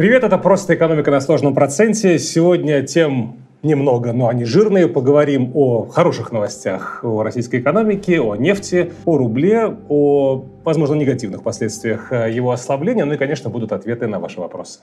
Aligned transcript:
Привет, 0.00 0.24
это 0.24 0.38
«Просто 0.38 0.74
экономика 0.74 1.10
на 1.10 1.20
сложном 1.20 1.52
проценте». 1.52 2.18
Сегодня 2.18 2.80
тем 2.80 3.36
немного, 3.62 4.14
но 4.14 4.28
они 4.28 4.46
жирные. 4.46 4.88
Поговорим 4.88 5.50
о 5.52 5.84
хороших 5.84 6.32
новостях 6.32 7.04
о 7.04 7.22
российской 7.22 7.60
экономике, 7.60 8.18
о 8.18 8.34
нефти, 8.34 8.94
о 9.04 9.18
рубле, 9.18 9.76
о, 9.90 10.42
возможно, 10.64 10.94
негативных 10.94 11.42
последствиях 11.42 12.12
его 12.12 12.50
ослабления. 12.52 13.04
Ну 13.04 13.12
и, 13.12 13.18
конечно, 13.18 13.50
будут 13.50 13.72
ответы 13.72 14.06
на 14.06 14.18
ваши 14.20 14.40
вопросы. 14.40 14.78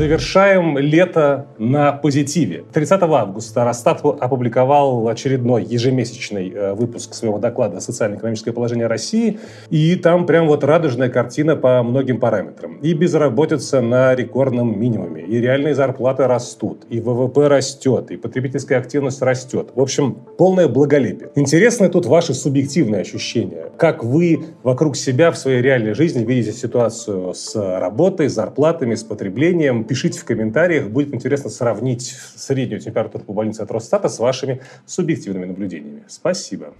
Завершаем 0.00 0.78
лето 0.78 1.48
на 1.58 1.92
позитиве. 1.92 2.64
30 2.72 3.02
августа 3.02 3.66
Росстат 3.66 4.00
опубликовал 4.02 5.06
очередной 5.08 5.62
ежемесячный 5.62 6.48
э, 6.48 6.72
выпуск 6.72 7.12
своего 7.12 7.36
доклада 7.36 7.80
«Социально-экономическое 7.80 8.52
положение 8.52 8.86
России». 8.86 9.38
И 9.68 9.94
там 9.96 10.24
прям 10.24 10.46
вот 10.46 10.64
радужная 10.64 11.10
картина 11.10 11.54
по 11.54 11.82
многим 11.82 12.18
параметрам. 12.18 12.76
И 12.76 12.94
безработица 12.94 13.82
на 13.82 14.14
рекордном 14.14 14.80
минимуме, 14.80 15.20
и 15.20 15.38
реальные 15.38 15.74
зарплаты 15.74 16.26
растут, 16.26 16.86
и 16.88 16.98
ВВП 16.98 17.48
растет, 17.48 18.10
и 18.10 18.16
потребительская 18.16 18.78
активность 18.78 19.20
растет. 19.20 19.68
В 19.74 19.82
общем, 19.82 20.14
полное 20.38 20.66
благолепие. 20.66 21.28
Интересны 21.34 21.90
тут 21.90 22.06
ваши 22.06 22.32
субъективные 22.32 23.02
ощущения. 23.02 23.66
Как 23.76 24.02
вы 24.02 24.46
вокруг 24.62 24.96
себя 24.96 25.30
в 25.30 25.36
своей 25.36 25.60
реальной 25.60 25.92
жизни 25.92 26.24
видите 26.24 26.52
ситуацию 26.56 27.34
с 27.34 27.54
работой, 27.54 28.30
с 28.30 28.32
зарплатами, 28.32 28.94
с 28.94 29.04
потреблением, 29.04 29.84
пишите 29.90 30.20
в 30.20 30.24
комментариях. 30.24 30.88
Будет 30.88 31.12
интересно 31.12 31.50
сравнить 31.50 32.14
среднюю 32.36 32.80
температуру 32.80 33.24
по 33.24 33.32
больнице 33.32 33.62
от 33.62 33.72
Росстата 33.72 34.08
с 34.08 34.20
вашими 34.20 34.60
субъективными 34.86 35.46
наблюдениями. 35.46 36.04
Спасибо. 36.06 36.74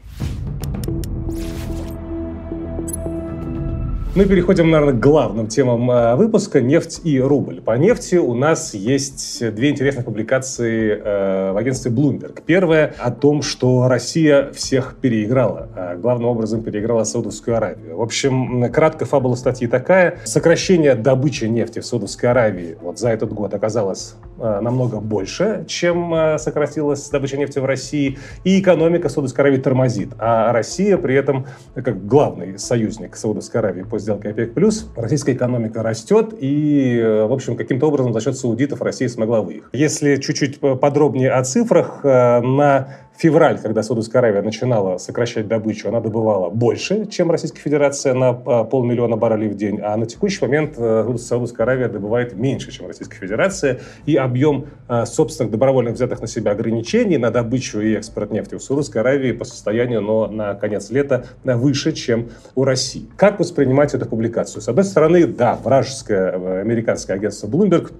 Мы 4.17 4.27
переходим, 4.27 4.73
наверное, 4.73 4.95
к 4.95 4.99
главным 4.99 5.47
темам 5.47 5.89
э, 5.89 6.17
выпуска– 6.17 6.61
нефть 6.63 7.01
и 7.05 7.21
рубль. 7.21 7.61
По 7.61 7.79
нефти 7.79 8.17
у 8.17 8.35
нас 8.35 8.75
есть 8.75 9.55
две 9.55 9.71
интересных 9.71 10.05
публикации 10.05 11.01
э, 11.01 11.53
в 11.53 11.57
агентстве 11.57 11.93
Bloomberg. 11.93 12.43
Первая 12.45 12.93
о 12.99 13.13
том, 13.13 13.41
что 13.43 13.87
Россия 13.87 14.51
всех 14.53 14.97
переиграла. 15.01 15.69
А 15.77 15.95
главным 15.95 16.29
образом 16.29 16.63
переиграла 16.65 17.05
Саудовскую 17.05 17.57
Аравию. 17.57 17.99
В 17.99 18.03
общем, 18.03 18.73
кратко 18.73 19.05
фабула 19.05 19.37
статьи 19.37 19.69
такая. 19.69 20.19
Сокращение 20.25 20.97
добычи 20.97 21.45
нефти 21.45 21.79
в 21.79 21.87
Саудовской 21.87 22.31
Аравии 22.31 22.77
вот 22.83 22.99
за 22.99 23.11
этот 23.11 23.33
год 23.33 23.55
оказалось 23.55 24.17
намного 24.41 25.01
больше, 25.01 25.65
чем 25.69 26.39
сократилась 26.39 27.09
добыча 27.11 27.37
нефти 27.37 27.59
в 27.59 27.65
России. 27.65 28.19
И 28.45 28.61
экономика 28.61 29.09
Саудовской 29.09 29.45
Аравии 29.45 29.59
тормозит. 29.59 30.11
А 30.19 30.53
Россия 30.53 30.97
при 30.97 31.15
этом, 31.15 31.47
как 31.75 32.07
главный 32.07 32.59
союзник 32.59 33.17
Саудовской 33.17 33.61
Аравии 33.61 33.83
по 33.83 33.99
сделкой 33.99 34.33
ОПЕК+, 34.33 34.53
российская 34.97 35.33
экономика 35.33 35.83
растет, 35.83 36.35
и, 36.39 36.99
э, 36.99 37.25
в 37.27 37.33
общем, 37.33 37.57
каким-то 37.57 37.87
образом 37.87 38.13
за 38.13 38.21
счет 38.21 38.37
саудитов 38.37 38.83
Россия 38.83 39.09
смогла 39.09 39.41
выехать. 39.41 39.71
Если 39.73 40.17
чуть-чуть 40.17 40.61
подробнее 40.61 41.33
о 41.33 41.43
цифрах, 41.45 42.01
э, 42.05 42.41
на 42.41 42.89
февраль, 43.21 43.59
когда 43.59 43.83
Саудовская 43.83 44.21
Аравия 44.21 44.43
начинала 44.43 44.99
сокращать 44.99 45.49
добычу, 45.49 45.89
она 45.89 46.01
добывала 46.01 46.51
больше, 46.51 47.07
чем 47.07 47.31
Российская 47.31 47.61
Федерация 47.61 48.15
на 48.15 48.31
э, 48.31 48.65
полмиллиона 48.65 49.17
баррелей 49.17 49.49
в 49.49 49.57
день, 49.57 49.81
а 49.83 49.97
на 49.97 50.07
текущий 50.07 50.45
момент 50.45 50.77
Саудовская 50.77 51.65
Аравия 51.65 51.89
добывает 51.89 52.35
меньше, 52.35 52.71
чем 52.71 52.87
Российская 52.87 53.19
Федерация, 53.19 53.81
и 54.07 54.17
объем 54.17 54.67
собственных 55.05 55.53
добровольных 55.53 55.95
взятых 55.95 56.21
на 56.21 56.27
себя 56.27 56.53
ограничений 56.53 57.19
на 57.19 57.31
добычу 57.31 57.81
и 57.81 57.95
экспорт 57.95 58.31
нефти 58.31 58.55
у 58.55 58.59
Саудовской 58.59 59.01
Аравии 59.01 59.33
по 59.33 59.45
состоянию 59.45 60.01
но 60.01 60.27
на 60.27 60.55
конец 60.55 60.91
лета 60.91 61.27
выше, 61.45 61.93
чем 61.93 62.31
у 62.55 62.65
России. 62.65 63.09
Как 63.17 63.39
воспринимать 63.39 63.71
принимать 63.71 63.95
эту 63.95 64.07
публикацию. 64.07 64.63
С 64.63 64.69
одной 64.69 64.85
стороны, 64.85 65.27
да, 65.27 65.55
вражеское 65.55 66.33
э, 66.33 66.61
американское 66.61 67.17
агентство 67.17 67.47
Bloomberg 67.47 67.93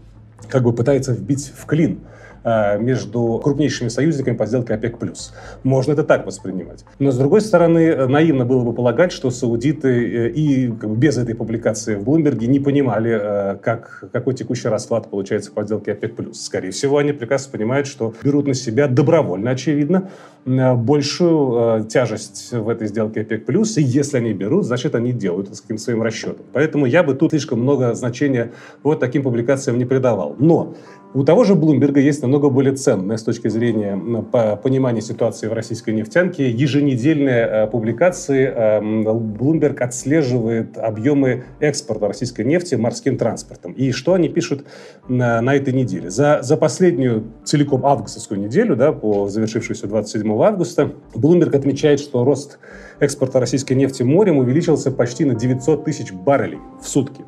как 0.49 0.63
бы 0.63 0.73
пытается 0.73 1.13
вбить 1.13 1.53
в 1.57 1.65
клин 1.67 2.01
Э, 2.01 2.30
между 2.45 3.41
крупнейшими 3.43 3.89
союзниками 3.89 4.37
по 4.37 4.47
сделке 4.47 4.75
ОПЕК+. 4.75 4.97
Можно 5.63 5.93
это 5.93 6.05
так 6.05 6.27
воспринимать. 6.27 6.85
Но, 6.99 7.11
с 7.11 7.19
другой 7.19 7.41
стороны, 7.41 7.81
э, 7.81 8.07
наивно 8.07 8.45
было 8.45 8.65
бы 8.65 8.73
полагать, 8.73 9.13
что 9.13 9.31
саудиты 9.31 9.89
э, 9.89 10.31
и 10.31 10.69
как 10.69 10.91
бы, 10.91 10.97
без 10.97 11.19
этой 11.19 11.35
публикации 11.35 11.97
в 11.97 12.05
Блумберге 12.05 12.47
не 12.47 12.59
понимали, 12.59 13.59
как, 13.63 14.05
какой 14.13 14.35
текущий 14.35 14.69
расклад 14.69 15.11
получается 15.11 15.53
по 15.53 15.65
сделке 15.65 15.93
ОПЕК+. 15.93 16.35
Скорее 16.35 16.71
всего, 16.71 16.99
они 16.99 17.13
прекрасно 17.13 17.53
понимают, 17.53 17.87
что 17.87 18.15
берут 18.23 18.47
на 18.47 18.55
себя 18.55 18.89
добровольно, 18.89 19.51
очевидно, 19.51 20.11
большую 20.45 21.85
тяжесть 21.85 22.53
в 22.53 22.69
этой 22.69 22.89
сделке 22.89 23.21
ОПЕК+, 23.21 23.49
и 23.77 23.83
если 23.83 24.17
они 24.17 24.33
берут, 24.33 24.65
значит, 24.65 24.95
они 24.95 25.13
делают 25.13 25.49
это 25.49 25.57
с 25.57 25.61
каким-то 25.61 25.83
своим 25.83 26.03
расчетом. 26.03 26.47
Поэтому 26.53 26.87
я 26.87 27.03
бы 27.03 27.15
тут 27.15 27.31
слишком 27.31 27.61
много 27.61 27.95
значения 27.95 28.53
вот 28.83 29.01
таким 29.01 29.23
публикациям 29.23 29.79
не 29.79 29.85
придавал. 29.85 30.37
Но 30.39 30.75
у 31.13 31.25
того 31.25 31.43
же 31.43 31.57
Блумберга 31.57 31.99
есть 31.99 32.23
намного 32.23 32.51
более 32.51 32.75
ценная 32.75 33.17
с 33.17 33.25
точки 33.25 33.49
зрения 33.49 33.97
понимания 34.57 35.01
ситуации 35.01 35.49
в 35.49 35.53
российской 35.53 35.91
нефтянке 35.91 36.49
еженедельные 36.49 37.47
э, 37.47 37.67
публикации. 37.67 38.49
Bloomberg 38.81 39.77
эм, 39.79 39.85
отслеживает 39.85 40.79
объемы 40.79 41.45
экспорта 41.59 42.07
российской 42.07 42.45
нефти 42.45 42.77
морским 42.77 43.19
транспортом. 43.19 43.73
И 43.73 43.91
что 43.91 44.15
они 44.15 44.29
пишут 44.29 44.65
на, 45.09 45.41
на 45.41 45.57
этой 45.57 45.73
неделе? 45.73 46.11
За, 46.11 46.41
за 46.43 46.57
последнюю 46.57 47.25
целиком 47.45 47.85
августовскую 47.85 48.41
неделю, 48.41 48.77
да, 48.77 48.93
по 48.93 49.29
завершившейся 49.29 49.89
27 49.89 50.43
августа, 50.43 50.93
Bloomberg 51.15 51.57
отмечает, 51.57 51.99
что 51.99 52.25
рост 52.25 52.61
экспорта 53.01 53.41
российской 53.41 53.73
нефти 53.73 54.05
морем 54.05 54.39
увеличился 54.39 54.93
почти 54.93 55.25
на 55.25 55.35
900 55.35 55.85
тысяч 55.85 56.13
баррелей 56.13 56.59
в 56.81 56.87
сутки 56.87 57.25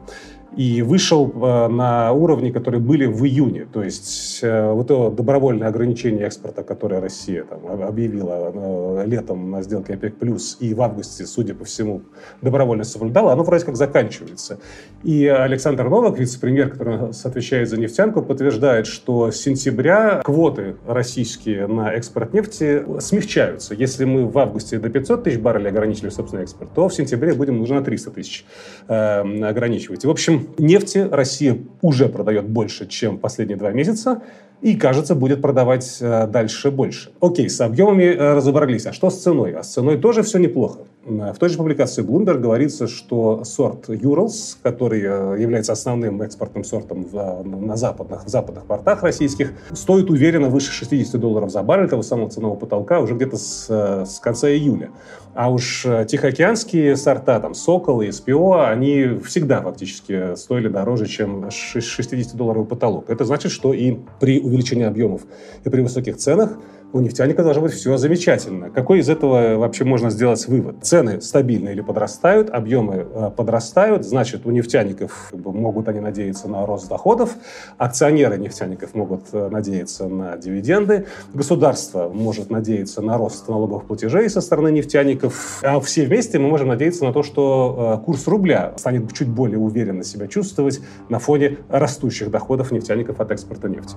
и 0.56 0.82
вышел 0.82 1.32
э, 1.34 1.68
на 1.68 2.12
уровни, 2.12 2.50
которые 2.50 2.80
были 2.80 3.06
в 3.06 3.24
июне. 3.24 3.66
То 3.72 3.82
есть 3.82 4.40
э, 4.42 4.70
вот 4.72 4.86
это 4.86 5.10
добровольное 5.10 5.68
ограничение 5.68 6.26
экспорта, 6.26 6.62
которое 6.62 7.00
Россия 7.00 7.44
там, 7.44 7.82
объявила 7.82 8.52
э, 8.54 9.04
летом 9.06 9.50
на 9.50 9.62
сделке 9.62 9.94
ОПЕК+, 9.94 10.14
и 10.60 10.74
в 10.74 10.82
августе, 10.82 11.26
судя 11.26 11.54
по 11.54 11.64
всему, 11.64 12.02
добровольно 12.42 12.84
соблюдала, 12.84 13.32
оно 13.32 13.44
вроде 13.44 13.64
как 13.64 13.76
заканчивается. 13.76 14.58
И 15.02 15.26
Александр 15.26 15.88
Новак, 15.88 16.18
вице-премьер, 16.18 16.70
который 16.70 17.10
отвечает 17.10 17.69
за 17.69 17.78
нефтянку, 17.78 18.22
подтверждает, 18.22 18.86
что 18.86 19.30
с 19.30 19.36
сентября 19.36 20.20
квоты 20.22 20.76
российские 20.86 21.66
на 21.66 21.92
экспорт 21.92 22.34
нефти 22.34 22.84
смягчаются. 23.00 23.74
Если 23.74 24.04
мы 24.04 24.26
в 24.26 24.38
августе 24.38 24.78
до 24.78 24.90
500 24.90 25.24
тысяч 25.24 25.38
баррелей 25.38 25.70
ограничили 25.70 26.10
собственный 26.10 26.42
экспорт, 26.42 26.70
то 26.74 26.88
в 26.88 26.94
сентябре 26.94 27.32
будем 27.34 27.58
нужно 27.58 27.76
на 27.76 27.84
300 27.84 28.10
тысяч 28.10 28.44
э, 28.88 29.20
ограничивать. 29.44 30.04
И, 30.04 30.06
в 30.06 30.10
общем, 30.10 30.41
нефти 30.58 30.98
Россия 31.10 31.58
уже 31.80 32.08
продает 32.08 32.48
больше, 32.48 32.86
чем 32.86 33.19
последние 33.19 33.56
два 33.56 33.70
месяца 33.70 34.22
и, 34.62 34.76
кажется, 34.76 35.14
будет 35.14 35.42
продавать 35.42 35.98
э, 36.00 36.26
дальше 36.28 36.70
больше. 36.70 37.10
Окей, 37.20 37.50
с 37.50 37.60
объемами 37.60 38.04
э, 38.04 38.34
разобрались. 38.34 38.86
А 38.86 38.92
что 38.92 39.10
с 39.10 39.20
ценой? 39.20 39.54
А 39.54 39.62
с 39.62 39.72
ценой 39.72 39.98
тоже 39.98 40.22
все 40.22 40.38
неплохо. 40.38 40.81
В 41.04 41.34
той 41.38 41.48
же 41.48 41.56
публикации 41.56 42.04
Bloomberg 42.04 42.38
говорится, 42.38 42.86
что 42.86 43.42
сорт 43.42 43.88
Urals, 43.88 44.56
который 44.62 45.00
э, 45.02 45.40
является 45.40 45.72
основным 45.72 46.22
экспортным 46.22 46.62
сортом 46.62 47.04
в, 47.04 47.42
на 47.44 47.76
западных, 47.76 48.24
в 48.24 48.28
западных 48.28 48.66
портах 48.66 49.02
российских, 49.02 49.52
стоит 49.72 50.10
уверенно 50.10 50.48
выше 50.48 50.70
60 50.70 51.20
долларов 51.20 51.50
за 51.50 51.64
баррель 51.64 51.88
того 51.88 52.02
самого 52.02 52.30
ценового 52.30 52.56
потолка 52.56 53.00
уже 53.00 53.14
где-то 53.14 53.36
с, 53.36 53.68
с 54.06 54.20
конца 54.20 54.48
июля. 54.48 54.90
А 55.34 55.50
уж 55.50 55.82
тихоокеанские 56.06 56.96
сорта, 56.96 57.40
там, 57.40 57.54
Сокол 57.54 58.02
и 58.02 58.12
СПО, 58.12 58.69
они 58.69 59.19
всегда 59.24 59.60
фактически 59.60 60.36
стоили 60.36 60.69
дороже, 60.69 61.06
чем 61.06 61.46
60-долларовый 61.46 62.66
потолок. 62.66 63.10
Это 63.10 63.24
значит, 63.24 63.50
что 63.50 63.72
и 63.72 63.96
при 64.20 64.40
увеличения 64.40 64.86
объемов 64.86 65.22
и 65.64 65.69
при 65.69 65.80
высоких 65.80 66.19
ценах 66.19 66.58
у 66.92 67.00
нефтяника 67.00 67.42
должно 67.42 67.62
быть 67.62 67.72
все 67.72 67.97
замечательно. 67.97 68.70
Какой 68.70 69.00
из 69.00 69.08
этого 69.08 69.56
вообще 69.56 69.84
можно 69.84 70.10
сделать 70.10 70.47
вывод? 70.47 70.76
Цены 70.82 71.20
стабильно 71.20 71.70
или 71.70 71.80
подрастают, 71.80 72.50
объемы 72.50 73.06
э, 73.10 73.30
подрастают, 73.34 74.04
значит, 74.04 74.47
у 74.47 74.50
нефтяников 74.50 75.32
могут 75.32 75.88
они 75.88 76.00
надеяться 76.00 76.49
на 76.49 76.66
рост 76.66 76.88
доходов, 76.88 77.34
акционеры 77.78 78.37
нефтяников 78.37 78.94
могут 78.94 79.22
э, 79.32 79.49
надеяться 79.49 80.06
на 80.06 80.37
дивиденды, 80.37 81.06
государство 81.32 82.08
может 82.08 82.50
надеяться 82.50 83.00
на 83.00 83.16
рост 83.16 83.49
налоговых 83.49 83.84
платежей 83.84 84.28
со 84.28 84.40
стороны 84.40 84.70
нефтяников, 84.70 85.61
а 85.62 85.81
все 85.81 86.05
вместе 86.05 86.38
мы 86.38 86.49
можем 86.49 86.69
надеяться 86.69 87.05
на 87.05 87.12
то, 87.12 87.22
что 87.22 87.99
э, 88.00 88.05
курс 88.05 88.26
рубля 88.28 88.75
станет 88.76 89.12
чуть 89.12 89.28
более 89.28 89.58
уверенно 89.58 90.05
себя 90.05 90.26
чувствовать 90.26 90.81
на 91.08 91.19
фоне 91.19 91.58
растущих 91.69 92.31
доходов 92.31 92.70
нефтяников 92.70 93.20
от 93.20 93.31
экспорта 93.31 93.69
нефти. 93.69 93.96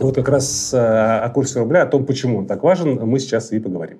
Вот 0.00 0.14
как 0.14 0.30
раз 0.30 0.72
э, 0.72 0.78
о 0.78 1.28
курсе 1.28 1.58
рубля, 1.58 1.82
о 1.82 1.86
том, 1.86 2.06
почему 2.06 2.38
он 2.38 2.46
так 2.46 2.62
важен, 2.62 2.98
мы 3.06 3.18
сейчас 3.18 3.52
и 3.52 3.60
поговорим. 3.60 3.98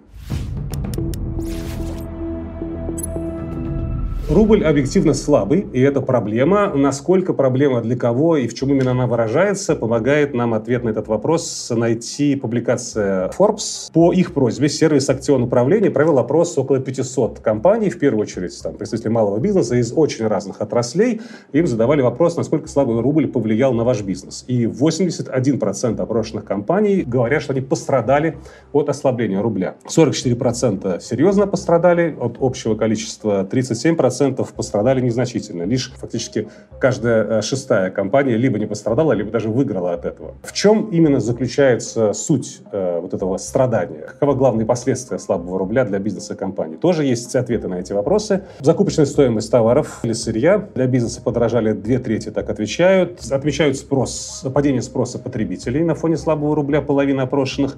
Рубль 4.30 4.64
объективно 4.64 5.12
слабый, 5.12 5.66
и 5.72 5.80
это 5.80 6.00
проблема. 6.00 6.72
Насколько 6.72 7.32
проблема, 7.32 7.80
для 7.80 7.96
кого 7.96 8.36
и 8.36 8.46
в 8.46 8.54
чем 8.54 8.70
именно 8.70 8.92
она 8.92 9.08
выражается, 9.08 9.74
помогает 9.74 10.34
нам 10.34 10.54
ответ 10.54 10.84
на 10.84 10.90
этот 10.90 11.08
вопрос 11.08 11.72
найти 11.74 12.36
публикация 12.36 13.28
Forbes. 13.36 13.90
По 13.92 14.12
их 14.12 14.32
просьбе 14.32 14.68
сервис 14.68 15.10
акционного 15.10 15.48
управления 15.48 15.90
провел 15.90 16.20
опрос 16.20 16.56
около 16.56 16.78
500 16.78 17.40
компаний, 17.40 17.90
в 17.90 17.98
первую 17.98 18.22
очередь 18.22 18.56
там, 18.62 18.74
представители 18.74 19.08
малого 19.08 19.40
бизнеса 19.40 19.74
из 19.74 19.92
очень 19.92 20.28
разных 20.28 20.60
отраслей. 20.60 21.20
Им 21.50 21.66
задавали 21.66 22.00
вопрос, 22.00 22.36
насколько 22.36 22.68
слабый 22.68 23.00
рубль 23.00 23.26
повлиял 23.26 23.74
на 23.74 23.82
ваш 23.82 24.02
бизнес. 24.02 24.44
И 24.46 24.66
81% 24.66 26.00
опрошенных 26.00 26.44
компаний 26.44 27.02
говорят, 27.02 27.42
что 27.42 27.52
они 27.52 27.62
пострадали 27.62 28.36
от 28.72 28.90
ослабления 28.90 29.42
рубля. 29.42 29.74
44% 29.88 31.00
серьезно 31.00 31.48
пострадали 31.48 32.16
от 32.16 32.36
общего 32.38 32.76
количества, 32.76 33.44
37% 33.50 34.19
10% 34.20 34.54
пострадали 34.54 35.00
незначительно. 35.00 35.62
Лишь 35.62 35.92
фактически 35.96 36.48
каждая 36.78 37.24
э, 37.24 37.42
шестая 37.42 37.90
компания 37.90 38.36
либо 38.36 38.58
не 38.58 38.66
пострадала, 38.66 39.12
либо 39.12 39.30
даже 39.30 39.48
выиграла 39.48 39.94
от 39.94 40.04
этого. 40.04 40.34
В 40.42 40.52
чем 40.52 40.88
именно 40.90 41.20
заключается 41.20 42.12
суть 42.12 42.60
э, 42.72 43.00
вот 43.00 43.14
этого 43.14 43.36
страдания? 43.38 44.00
Каковы 44.00 44.34
главные 44.34 44.66
последствия 44.66 45.18
слабого 45.18 45.58
рубля 45.58 45.84
для 45.84 45.98
бизнеса 45.98 46.34
компании? 46.34 46.76
Тоже 46.76 47.04
есть 47.04 47.34
ответы 47.34 47.68
на 47.68 47.80
эти 47.80 47.92
вопросы. 47.92 48.44
Закупочная 48.60 49.06
стоимость 49.06 49.50
товаров 49.50 50.00
или 50.02 50.12
сырья 50.12 50.68
для 50.74 50.86
бизнеса 50.86 51.22
подорожали 51.22 51.72
две 51.72 51.98
трети, 51.98 52.30
так 52.30 52.50
отвечают. 52.50 53.20
Отмечают 53.30 53.76
спрос, 53.76 54.44
падение 54.54 54.82
спроса 54.82 55.18
потребителей 55.18 55.82
на 55.82 55.94
фоне 55.94 56.16
слабого 56.16 56.54
рубля, 56.54 56.80
половина 56.80 57.24
опрошенных. 57.24 57.76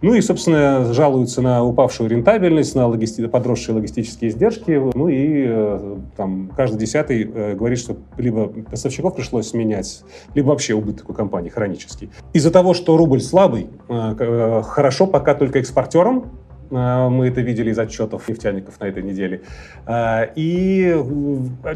Ну 0.00 0.14
и, 0.14 0.20
собственно, 0.20 0.92
жалуются 0.92 1.42
на 1.42 1.64
упавшую 1.64 2.08
рентабельность, 2.08 2.74
на 2.74 2.86
логисти... 2.86 3.26
подросшие 3.26 3.74
логистические 3.74 4.30
издержки. 4.30 4.80
Ну 4.94 5.08
и 5.08 5.46
э, 5.80 5.96
там 6.16 6.50
каждый 6.56 6.78
десятый 6.78 7.22
э, 7.22 7.54
говорит, 7.54 7.78
что 7.78 7.96
либо 8.16 8.48
поставщиков 8.48 9.14
пришлось 9.14 9.48
сменять, 9.48 10.02
либо 10.34 10.48
вообще 10.48 10.74
убыток 10.74 11.10
у 11.10 11.14
компании 11.14 11.48
хронический. 11.48 12.10
Из-за 12.32 12.50
того, 12.50 12.74
что 12.74 12.96
рубль 12.96 13.20
слабый, 13.20 13.68
э, 13.88 14.62
хорошо 14.64 15.06
пока 15.06 15.34
только 15.34 15.58
экспортерам, 15.58 16.30
мы 16.70 17.28
это 17.28 17.40
видели 17.40 17.70
из 17.70 17.78
отчетов 17.78 18.28
нефтяников 18.28 18.80
на 18.80 18.84
этой 18.84 19.02
неделе. 19.02 19.42
А, 19.86 20.28
и 20.34 20.94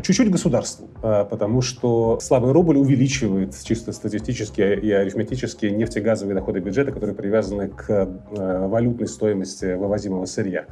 чуть-чуть 0.03 0.31
государству, 0.31 0.89
потому 1.01 1.63
что 1.63 2.19
слабый 2.21 2.53
рубль 2.53 2.77
увеличивает 2.77 3.55
чисто 3.63 3.93
статистически 3.93 4.61
и 4.61 4.91
арифметически 4.91 5.67
нефтегазовые 5.67 6.35
доходы 6.35 6.61
бюджета, 6.61 6.93
которые 6.93 7.15
привязаны 7.15 7.69
к 7.69 8.09
валютной 8.31 9.09
стоимости 9.09 9.75
вывозимого 9.75 10.27
сырья. 10.27 10.67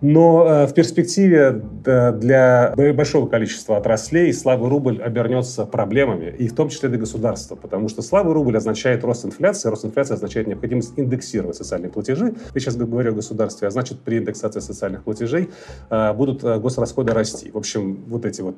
Но 0.00 0.66
в 0.66 0.74
перспективе 0.74 1.62
для 1.84 2.74
большого 2.76 3.26
количества 3.28 3.76
отраслей 3.76 4.32
слабый 4.32 4.68
рубль 4.68 5.00
обернется 5.02 5.66
проблемами, 5.66 6.34
и 6.38 6.48
в 6.48 6.54
том 6.54 6.68
числе 6.68 6.88
для 6.88 6.98
государства, 6.98 7.56
потому 7.56 7.88
что 7.88 8.02
слабый 8.02 8.32
рубль 8.32 8.56
означает 8.56 9.04
рост 9.04 9.24
инфляции, 9.24 9.68
рост 9.68 9.84
инфляции 9.84 10.14
означает 10.14 10.46
необходимость 10.46 10.92
индексировать 10.96 11.56
социальные 11.56 11.90
платежи. 11.90 12.34
Я 12.54 12.60
сейчас 12.60 12.76
говорю 12.76 13.12
о 13.12 13.14
государстве 13.14 13.59
государстве, 13.60 13.68
а 13.68 13.70
значит, 13.70 14.00
при 14.00 14.18
индексации 14.18 14.60
социальных 14.60 15.04
платежей 15.04 15.50
э, 15.90 16.12
будут 16.12 16.44
э, 16.44 16.58
госрасходы 16.58 17.12
расти. 17.12 17.50
В 17.50 17.56
общем, 17.56 18.04
вот 18.08 18.24
эти 18.24 18.42
вот 18.42 18.56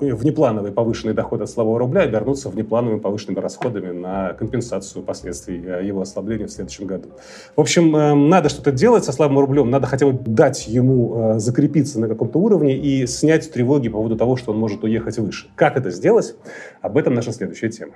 внеплановые 0.00 0.72
повышенные 0.72 1.12
доходы 1.12 1.42
от 1.42 1.50
слабого 1.50 1.76
рубля 1.76 2.02
обернутся 2.02 2.50
внеплановыми 2.50 3.00
повышенными 3.00 3.40
расходами 3.40 3.90
на 3.90 4.32
компенсацию 4.34 5.02
последствий 5.04 5.60
э, 5.64 5.84
его 5.84 6.00
ослабления 6.00 6.46
в 6.46 6.50
следующем 6.50 6.86
году. 6.86 7.08
В 7.56 7.60
общем, 7.60 7.90
надо 8.28 8.48
что-то 8.48 8.70
делать 8.70 9.04
со 9.04 9.12
слабым 9.12 9.38
рублем, 9.38 9.70
надо 9.70 9.86
хотя 9.86 10.06
бы 10.06 10.12
дать 10.12 10.68
ему 10.68 11.34
закрепиться 11.38 12.00
на 12.00 12.08
каком-то 12.08 12.38
уровне 12.38 12.76
и 12.76 13.06
снять 13.06 13.52
тревоги 13.52 13.88
по 13.88 13.96
поводу 13.96 14.16
того, 14.16 14.36
что 14.36 14.52
он 14.52 14.58
может 14.58 14.84
уехать 14.84 15.18
выше. 15.18 15.48
Как 15.56 15.76
это 15.76 15.90
сделать? 15.90 16.36
Об 16.80 16.96
этом 16.96 17.14
наша 17.14 17.32
следующая 17.32 17.70
тема. 17.70 17.92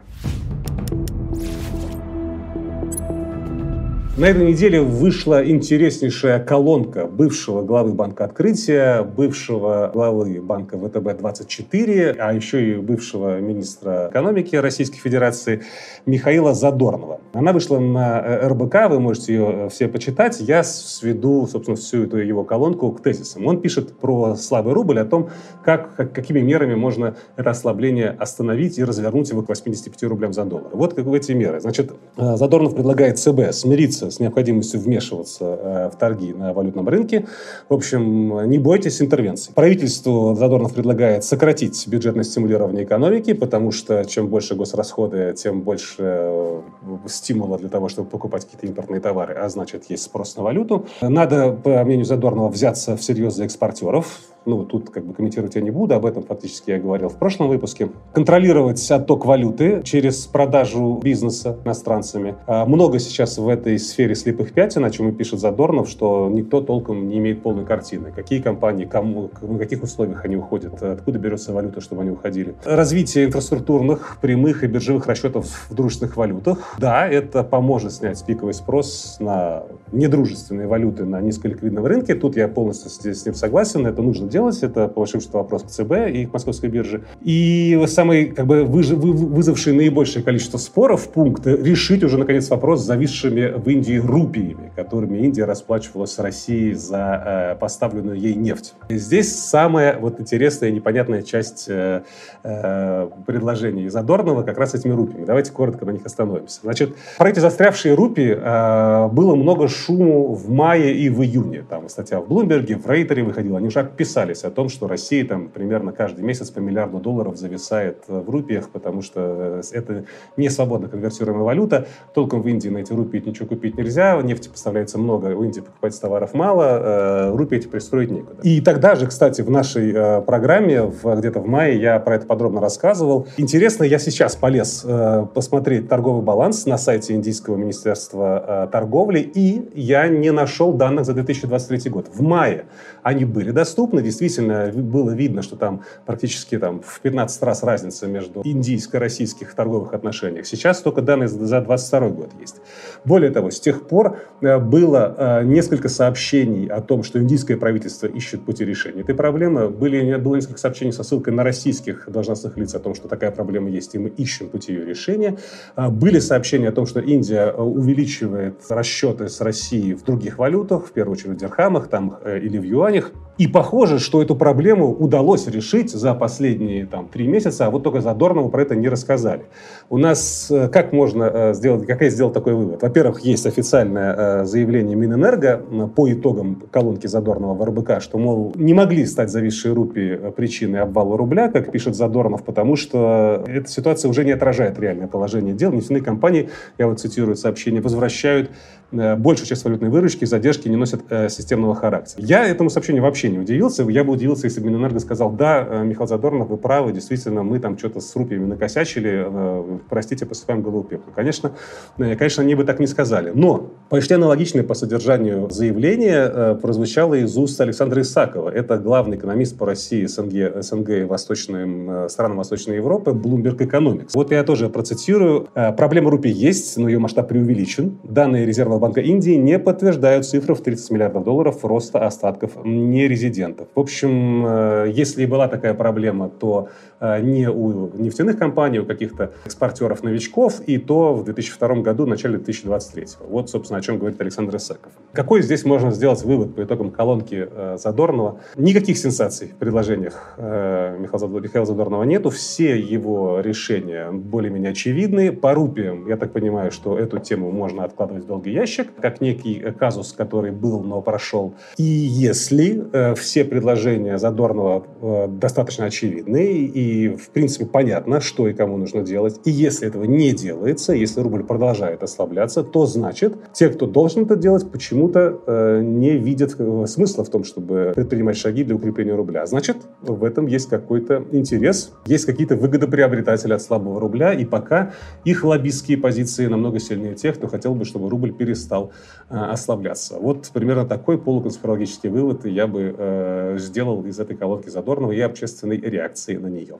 На 4.15 4.27
этой 4.27 4.47
неделе 4.47 4.83
вышла 4.83 5.43
интереснейшая 5.43 6.39
колонка 6.39 7.07
бывшего 7.07 7.63
главы 7.63 7.95
Банка 7.95 8.27
Открытия, 8.27 9.05
бывшего 9.05 9.91
главы 9.91 10.39
Банка 10.43 10.77
ВТБ-24, 10.77 12.17
а 12.19 12.35
еще 12.35 12.73
и 12.73 12.77
бывшего 12.77 13.41
министра 13.41 14.11
экономики 14.11 14.55
Российской 14.55 14.99
Федерации 14.99 15.63
Михаила 16.05 16.53
Задорнова. 16.53 17.23
Она 17.33 17.55
вышла 17.55 17.79
на 17.79 18.21
э, 18.21 18.49
РБК, 18.49 18.91
вы 18.91 19.01
можете 19.01 19.33
ее 19.33 19.51
э, 19.51 19.69
все 19.71 19.89
почитать. 19.89 20.39
Я 20.41 20.63
сведу, 20.63 21.49
собственно, 21.51 21.79
всю 21.79 22.05
эту 22.05 22.19
его 22.19 22.45
колонку 22.45 22.93
к 22.93 23.03
тезисам. 23.03 23.47
Он 23.47 23.63
пишет 23.63 23.97
про 23.97 24.37
слабый 24.37 24.75
рубль, 24.75 24.99
о 24.99 25.07
том, 25.07 25.31
как, 25.65 25.97
как, 25.97 26.13
какими 26.13 26.41
мерами 26.41 26.75
можно 26.75 27.17
это 27.39 27.49
ослабление 27.49 28.11
остановить 28.11 28.77
и 28.79 28.85
развернуть 28.85 29.31
его 29.31 29.41
к 29.41 29.49
85 29.49 30.03
рублям 30.03 30.35
за 30.35 30.45
доллар. 30.45 30.69
Вот 30.75 30.93
как 30.93 31.07
эти 31.07 31.33
меры. 31.33 31.61
Значит, 31.61 31.93
э, 32.19 32.37
Задорнов 32.37 32.75
предлагает 32.75 33.19
ЦБ 33.19 33.53
смириться 33.53 34.02
с 34.11 34.21
необходимостью 34.21 34.81
вмешиваться 34.81 35.91
в 35.93 35.99
торги 35.99 36.33
на 36.33 36.53
валютном 36.53 36.89
рынке. 36.89 37.27
В 37.69 37.75
общем, 37.75 38.49
не 38.49 38.59
бойтесь 38.59 39.01
интервенций. 39.01 39.53
Правительству 39.55 40.35
Задорнов 40.35 40.75
предлагает 40.75 41.25
сократить 41.25 41.87
бюджетное 41.87 42.25
стимулирование 42.25 42.85
экономики, 42.85 43.33
потому 43.33 43.71
что 43.71 44.05
чем 44.05 44.29
больше 44.29 44.55
госрасходы, 44.55 45.35
тем 45.37 45.63
больше 45.63 46.63
стимула 47.07 47.59
для 47.59 47.69
того, 47.69 47.89
чтобы 47.89 48.09
покупать 48.09 48.45
какие-то 48.45 48.67
импортные 48.67 49.01
товары, 49.01 49.35
а 49.35 49.49
значит, 49.49 49.85
есть 49.89 50.03
спрос 50.03 50.37
на 50.37 50.43
валюту. 50.43 50.87
Надо, 51.01 51.53
по 51.53 51.85
мнению 51.85 52.05
Задорнова, 52.05 52.49
взяться 52.49 52.97
всерьез 52.97 53.35
за 53.35 53.45
экспортеров. 53.45 54.21
Ну, 54.45 54.65
тут 54.65 54.91
как 54.91 55.05
бы 55.05 55.15
комментировать 55.15 55.55
я 55.55 55.61
не 55.61 55.71
буду, 55.71 55.95
об 55.95 56.05
этом 56.05 56.25
фактически 56.25 56.71
я 56.71 56.79
говорил 56.79 57.09
в 57.09 57.17
прошлом 57.17 57.49
выпуске. 57.49 57.91
Контролировать 58.13 58.91
отток 58.91 59.25
валюты 59.25 59.83
через 59.85 60.27
продажу 60.27 60.99
бизнеса 61.03 61.59
иностранцами. 61.65 62.35
А, 62.47 62.67
много 62.67 62.99
сейчас 62.99 63.39
в 63.39 63.49
этой 63.49 63.79
сфере 63.79 64.17
слепых 64.17 64.53
пятен, 64.53 64.85
о 64.85 64.91
чем 64.91 65.09
и 65.09 65.13
пишет 65.13 65.39
Задорнов, 65.39 65.89
что 65.89 66.29
никто 66.29 66.61
толком 66.61 67.07
не 67.07 67.19
имеет 67.19 67.43
полной 67.43 67.65
картины. 67.65 68.11
Какие 68.11 68.41
компании, 68.41 68.85
кому, 68.85 69.31
на 69.41 69.59
каких 69.59 69.83
условиях 69.85 70.25
они 70.25 70.37
уходят, 70.37 70.83
откуда 70.83 71.19
берется 71.21 71.53
валюта, 71.53 71.81
чтобы 71.81 72.03
они 72.03 72.11
уходили. 72.11 72.55
Развитие 72.65 73.27
инфраструктурных, 73.27 74.19
прямых 74.21 74.65
и 74.65 74.67
биржевых 74.67 75.07
расчетов 75.07 75.47
в 75.71 75.75
дружественных 75.75 76.17
валютах. 76.17 76.72
Да, 76.79 77.07
это 77.07 77.45
поможет 77.45 77.93
снять 77.93 78.25
пиковый 78.25 78.55
спрос 78.55 79.17
на 79.21 79.65
недружественные 79.93 80.67
валюты 80.67 81.05
на 81.05 81.21
низколиквидном 81.21 81.85
рынке. 81.85 82.15
Тут 82.15 82.37
я 82.37 82.49
полностью 82.49 82.91
с 82.91 83.27
ним 83.27 83.35
согласен, 83.35 83.87
это 83.87 84.03
нужно 84.03 84.29
делать. 84.29 84.63
Это, 84.63 84.89
по 84.89 85.01
большому 85.01 85.23
счету, 85.23 85.39
вопрос 85.39 85.65
к 85.65 85.67
ЦБ 85.69 85.93
и 86.13 86.27
к 86.27 86.33
Московской 86.33 86.71
бирже. 86.71 87.05
И 87.21 87.83
самый, 87.87 88.27
как 88.27 88.47
бы, 88.47 88.65
вызвавший 88.65 89.75
наибольшее 89.75 90.25
количество 90.25 90.59
споров 90.59 91.09
пункт 91.09 91.47
решить 91.47 92.03
уже, 92.05 92.19
наконец, 92.19 92.49
вопрос 92.49 92.83
с 92.83 92.87
зависшими 92.87 93.53
в 93.57 93.69
Индии 93.69 93.99
рупиями, 93.99 94.73
которыми 94.75 95.19
Индия 95.19 95.45
расплачивалась 95.45 96.13
с 96.13 96.19
Россией 96.19 96.75
за 96.75 97.53
э, 97.55 97.61
поставленную 97.61 98.19
ей 98.19 98.35
нефть. 98.35 98.75
И 98.89 98.97
здесь 98.97 99.39
самая 99.39 99.99
вот 99.99 100.21
интересная 100.21 100.71
и 100.71 100.73
непонятная 100.73 101.23
часть 101.23 101.67
э, 101.69 102.03
э, 102.43 103.09
предложения 103.27 103.91
Задорнова 103.91 104.43
как 104.43 104.59
раз 104.59 104.75
этими 104.75 104.93
рупиями. 104.93 105.25
Давайте 105.25 105.53
коротко 105.53 105.85
на 105.85 105.91
них 105.91 106.05
остановимся. 106.05 106.62
Значит, 106.63 106.95
про 107.19 107.29
эти 107.29 107.41
застрявшие 107.41 107.95
рупии 107.95 108.39
э, 108.39 109.09
было 109.09 109.35
много 109.35 109.67
шуму 109.67 110.33
в 110.33 110.49
мае 110.49 110.95
и 110.95 111.09
в 111.09 111.21
июне. 111.23 111.65
Там 111.69 111.89
статья 111.89 112.21
в 112.21 112.29
Блумберге, 112.29 112.77
в 112.77 112.89
Рейтере 112.89 113.25
выходила. 113.25 113.59
Они 113.59 113.67
уже 113.67 113.85
писались 113.85 114.45
о 114.45 114.51
том, 114.51 114.69
что 114.69 114.87
Россия 114.87 115.27
там 115.27 115.49
примерно 115.49 115.93
каждый 115.93 116.23
месяц 116.23 116.51
по 116.51 116.61
миллиарду 116.61 116.99
долларов 116.99 117.37
зависает 117.37 118.05
в 118.07 118.31
рупиях, 118.31 118.69
потому 118.69 119.03
что 119.03 119.61
э, 119.61 119.63
это 119.73 120.05
не 120.37 120.49
свободно 120.51 120.89
конвертируемая 120.89 121.43
валюта. 121.43 121.89
Толком 122.15 122.43
в 122.43 122.49
Индии 122.49 122.69
на 122.69 122.79
эти 122.79 122.93
рупии 122.93 123.19
ничего 123.19 123.49
купить 123.49 123.77
нельзя. 123.77 124.21
Нефти 124.23 124.49
поставляется 124.49 124.99
много, 124.99 125.35
у 125.35 125.43
Индии 125.43 125.61
покупать 125.61 126.01
товаров 126.01 126.33
мало, 126.33 127.31
э, 127.33 127.37
рупии 127.37 127.59
эти 127.59 127.67
пристроить 127.67 128.11
некуда. 128.11 128.41
И 128.43 128.61
тогда 128.61 128.95
же, 128.95 129.09
кстати, 129.09 129.43
в 129.43 129.51
нашей 129.51 129.93
э, 129.93 130.21
программе 130.23 130.83
в, 130.83 131.17
где-то 131.17 131.41
в 131.41 131.47
мае 131.47 131.81
я 131.81 131.99
про 131.99 132.15
это 132.15 132.27
подробно 132.27 132.61
рассказывал. 132.61 133.27
Интересно, 133.37 133.83
я 133.83 133.99
сейчас 133.99 134.37
полез 134.37 134.87
посмотреть 135.35 135.89
торговый 135.89 136.23
баланс 136.23 136.52
на 136.67 136.79
сайте 136.79 137.15
Индийского 137.15 137.57
министерства 137.57 138.69
торговли, 138.71 139.21
и 139.21 139.69
я 139.75 140.09
не 140.09 140.31
нашел 140.33 140.73
данных 140.73 141.05
за 141.05 141.15
2023 141.15 141.91
год. 141.91 142.09
В 142.13 142.23
мае 142.23 142.67
они 143.03 143.25
были 143.25 143.51
доступны, 143.51 144.03
действительно 144.03 144.71
было 144.73 145.11
видно, 145.11 145.43
что 145.43 145.57
там 145.57 145.83
практически 146.07 146.59
там, 146.59 146.81
в 146.83 147.01
15 147.01 147.43
раз 147.43 147.63
разница 147.63 148.07
между 148.07 148.43
индийско-российских 148.45 149.55
торговых 149.55 149.95
отношениях. 149.95 150.47
Сейчас 150.47 150.81
только 150.81 151.03
данные 151.03 151.29
за 151.29 151.39
2022 151.39 152.09
год 152.11 152.31
есть. 152.41 152.57
Более 153.05 153.31
того, 153.31 153.51
с 153.51 153.61
тех 153.61 153.89
пор 153.89 154.19
э, 154.41 154.59
было 154.59 155.15
э, 155.17 155.45
несколько 155.45 155.89
сообщений 155.89 156.67
о 156.67 156.81
том, 156.81 157.03
что 157.03 157.21
индийское 157.21 157.57
правительство 157.57 158.07
ищет 158.07 158.45
пути 158.45 158.65
решения 158.65 159.03
этой 159.03 159.15
проблемы. 159.15 159.69
Были, 159.69 160.17
было 160.17 160.37
несколько 160.37 160.59
сообщений 160.59 160.93
со 160.93 161.03
ссылкой 161.03 161.33
на 161.35 161.43
российских 161.43 162.09
должностных 162.09 162.57
лиц 162.57 162.75
о 162.75 162.79
том, 162.79 162.95
что 162.95 163.09
такая 163.09 163.31
проблема 163.31 163.71
есть, 163.71 163.95
и 163.95 163.99
мы 163.99 164.09
ищем 164.09 164.49
пути 164.49 164.73
ее 164.73 164.85
решения. 164.85 165.39
Были 165.77 166.19
сообщения 166.19 166.42
о 166.69 166.73
том, 166.73 166.87
что 166.87 167.01
Индия 167.01 167.47
э, 167.47 167.61
увеличивает 167.61 168.61
расчеты 168.69 169.29
с 169.29 169.41
Россией 169.41 169.95
в 169.95 170.05
других 170.05 170.39
валютах, 170.39 170.87
в 170.87 170.93
первую 170.93 171.15
очередь 171.15 171.35
в 171.35 171.37
дирхамах 171.37 171.89
там, 171.89 172.19
или 172.27 172.59
в 172.59 172.65
юанях. 172.65 173.13
И 173.39 173.47
похоже, 173.47 173.99
что 173.99 174.21
эту 174.21 174.37
проблему 174.37 174.93
удалось 174.93 175.47
решить 175.47 175.91
за 175.91 176.13
последние 176.13 176.85
там, 176.85 177.09
три 177.09 177.27
месяца, 177.27 177.67
а 177.67 177.71
вот 177.71 177.83
только 177.83 178.03
Задорнову 178.03 178.51
про 178.51 178.63
это 178.63 178.77
не 178.77 178.89
рассказали. 178.89 179.45
У 179.89 179.97
нас 179.97 180.51
э, 180.51 180.69
как 180.69 180.93
можно 180.93 181.25
э, 181.25 181.55
сделать, 181.55 181.87
как 181.87 182.03
я 182.03 182.11
сделал 182.11 182.31
такой 182.31 182.53
вывод? 182.53 182.83
Во-первых, 182.83 183.21
есть 183.21 183.47
официальное 183.47 184.15
э, 184.43 184.45
заявление 184.45 184.97
Минэнерго 184.97 185.63
по 185.97 186.13
итогам 186.13 186.63
колонки 186.71 187.07
Задорнова 187.07 187.55
в 187.55 187.65
РБК, 187.65 188.03
что, 188.03 188.19
мол, 188.19 188.53
не 188.55 188.75
могли 188.75 189.07
стать 189.07 189.31
зависшие 189.31 189.73
рупии 189.73 190.31
причиной 190.37 190.81
обвала 190.81 191.17
рубля, 191.17 191.51
как 191.51 191.73
пишет 191.73 191.97
Задорнов, 191.97 192.45
потому 192.45 192.77
что 192.77 193.45
эта 193.47 193.69
ситуация 193.69 194.11
уже 194.11 194.27
не 194.27 194.33
отражает 194.33 194.79
реальное 194.79 195.09
положение 195.09 195.55
дел. 195.55 195.73
Нефтяные 195.73 196.03
компании, 196.03 196.51
я 196.77 196.87
вот 196.87 197.01
цитирую 197.01 197.37
сообщение, 197.37 197.81
возвращают 197.81 198.51
большую 198.91 199.47
часть 199.47 199.65
валютной 199.65 199.89
выручки, 199.89 200.27
задержки 200.27 200.69
не 200.69 200.77
носят 200.77 201.01
системного 201.31 201.75
характера. 201.75 202.23
Я 202.27 202.47
этому 202.47 202.69
сообщению 202.69 203.03
вообще 203.03 203.22
не 203.29 203.39
удивился. 203.39 203.83
Я 203.85 204.05
бы 204.05 204.13
удивился, 204.13 204.47
если 204.47 204.61
бы 204.61 204.69
Минэнерго 204.69 205.01
сказал, 205.01 205.31
да, 205.31 205.67
э, 205.69 205.85
Михаил 205.85 206.07
Задорнов, 206.07 206.49
вы 206.49 206.57
правы, 206.57 206.93
действительно, 206.93 207.43
мы 207.43 207.59
там 207.59 207.79
что-то 207.79 208.01
с 208.01 208.15
рупиями 208.17 208.47
накосячили, 208.47 209.27
э, 209.27 209.79
простите, 209.89 210.27
посыпаем 210.27 210.63
голову 210.63 210.85
пеплу. 210.85 211.13
Конечно, 211.15 211.53
э, 211.99 212.17
конечно, 212.17 212.43
они 212.43 212.55
бы 212.55 212.65
так 212.65 212.81
не 212.81 212.87
сказали. 212.87 213.33
Но 213.35 213.71
почти 213.89 214.15
аналогичное 214.15 214.63
по 214.63 214.75
содержанию 214.75 215.49
заявление 215.51 216.59
прозвучало 216.61 217.15
из 217.15 217.37
уст 217.37 217.61
Александра 217.61 218.01
Исакова. 218.01 218.51
Это 218.51 218.79
главный 218.79 219.17
экономист 219.17 219.59
по 219.59 219.67
России, 219.67 220.05
СНГ, 220.07 220.63
СНГ 220.63 220.91
и 220.91 221.05
восточным, 221.05 222.09
странам 222.09 222.39
Восточной 222.39 222.77
Европы, 222.77 223.13
Bloomberg 223.13 223.59
Economics. 223.59 224.11
Вот 224.15 224.31
я 224.31 224.45
тоже 224.45 224.69
процитирую. 224.69 225.49
Проблема 225.77 226.11
рупий 226.11 226.31
есть, 226.31 226.77
но 226.77 226.89
ее 226.89 226.99
масштаб 226.99 227.29
преувеличен. 227.29 227.99
Данные 228.03 228.47
Резервного 228.47 228.79
банка 228.79 229.01
Индии 229.01 229.33
не 229.33 229.59
подтверждают 229.59 230.27
цифру 230.27 230.55
в 230.55 230.61
30 230.61 230.91
миллиардов 230.91 231.25
долларов 231.25 231.65
роста 231.65 232.07
остатков 232.07 232.53
нерезидентных 232.65 233.12
резидентов. 233.13 233.69
В 233.75 233.81
общем, 233.81 234.47
э, 234.47 234.93
если 234.95 235.23
и 235.23 235.27
была 235.27 235.49
такая 235.49 235.75
проблема, 235.75 236.29
то 236.29 236.69
э, 237.01 237.21
не 237.21 237.49
у 237.49 237.91
нефтяных 237.97 238.39
компаний, 238.39 238.79
у 238.81 238.87
каких-то 238.87 239.33
экспортеров-новичков, 239.45 240.61
и 240.67 240.79
то 240.79 241.15
в 241.15 241.25
2002 241.25 241.83
году, 241.83 242.05
в 242.05 242.09
начале 242.09 242.39
2023. 242.39 243.07
Вот, 243.29 243.51
собственно, 243.51 243.79
о 243.79 243.83
чем 243.83 243.99
говорит 243.99 244.21
Александр 244.21 244.57
Исаков. 244.57 244.93
Какой 245.13 245.43
здесь 245.43 245.65
можно 245.65 245.91
сделать 245.91 246.23
вывод 246.25 246.55
по 246.57 246.63
итогам 246.63 246.91
колонки 246.91 247.49
э, 247.51 247.77
Задорнова? 247.79 248.41
Никаких 248.57 248.97
сенсаций 248.97 249.49
в 249.49 249.57
предложениях 249.57 250.35
Михаила 250.39 251.67
Задорнова 251.67 252.05
нету. 252.05 252.31
Все 252.31 252.79
его 252.79 253.41
решения 253.41 254.11
более-менее 254.11 254.71
очевидны. 254.71 255.33
По 255.33 255.55
рупиям, 255.55 256.09
я 256.09 256.17
так 256.17 256.33
понимаю, 256.33 256.71
что 256.71 256.99
эту 256.99 257.19
тему 257.19 257.51
можно 257.51 257.85
откладывать 257.85 258.25
в 258.25 258.27
долгий 258.27 258.53
ящик, 258.53 258.89
как 259.01 259.21
некий 259.21 259.61
казус, 259.79 260.13
который 260.13 260.51
был, 260.51 260.83
но 260.83 261.03
прошел. 261.03 261.55
И 261.77 261.83
если 261.83 262.83
все 263.15 263.45
предложения 263.45 264.19
Задорнова 264.19 264.85
э, 265.01 265.29
достаточно 265.29 265.87
очевидны, 265.87 266.45
и, 266.45 267.09
в 267.17 267.31
принципе, 267.31 267.67
понятно, 267.67 268.21
что 268.21 268.49
и 268.49 268.53
кому 268.53 268.77
нужно 268.77 269.03
делать. 269.03 269.41
И 269.45 269.51
если 269.51 269.89
этого 269.89 270.05
не 270.05 270.33
делается, 270.33 270.93
если 270.93 271.21
рубль 271.21 271.45
продолжает 271.45 272.03
ослабляться, 272.03 272.63
то 272.63 272.87
значит, 272.87 273.35
те, 273.53 273.69
кто 273.69 273.87
должен 273.87 274.25
это 274.25 274.37
делать, 274.37 274.71
почему-то 274.71 275.41
э, 275.47 275.83
не 275.83 276.17
видят 276.17 276.55
э, 276.59 276.85
смысла 276.87 277.25
в 277.25 277.31
том, 277.31 277.45
чтобы 277.45 277.93
предпринимать 277.95 278.37
шаги 278.37 278.65
для 278.65 278.77
укрепления 278.77 279.15
рубля. 279.15 279.47
Значит, 279.47 279.77
в 280.03 280.25
этом 280.25 280.47
есть 280.47 280.69
какой-то 280.69 281.25
интерес, 281.33 281.93
есть 282.07 282.25
какие-то 282.25 282.57
выгодоприобретатели 282.57 283.53
от 283.53 283.63
слабого 283.63 284.01
рубля, 284.01 284.33
и 284.33 284.45
пока 284.45 284.93
их 285.25 285.45
лоббистские 285.45 285.99
позиции 285.99 286.47
намного 286.47 286.79
сильнее 286.79 287.15
тех, 287.15 287.37
кто 287.37 287.49
хотел 287.49 287.75
бы, 287.75 287.85
чтобы 287.85 288.09
рубль 288.09 288.33
перестал 288.33 288.93
э, 289.31 289.37
ослабляться. 289.37 290.19
Вот 290.19 290.51
примерно 290.53 290.87
такой 290.87 291.19
полуконспирологический 291.19 292.09
вывод 292.09 292.45
я 292.45 292.67
бы 292.67 292.92
э, 292.97 293.57
сделал 293.59 294.05
из 294.05 294.19
этой 294.19 294.37
колонки 294.37 294.69
Задорнова 294.69 295.13
и 295.13 295.21
общественной 295.21 295.79
реакции 295.79 296.37
на 296.37 296.49
нее. 296.49 296.79